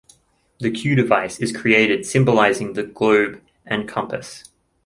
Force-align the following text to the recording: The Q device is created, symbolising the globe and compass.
The 0.59 0.71
Q 0.71 0.95
device 0.95 1.39
is 1.39 1.55
created, 1.55 2.07
symbolising 2.07 2.73
the 2.73 2.81
globe 2.81 3.39
and 3.67 3.87
compass. 3.87 4.45